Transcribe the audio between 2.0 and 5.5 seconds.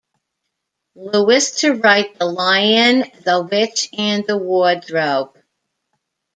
"The Lion, the Witch and the Wardrobe".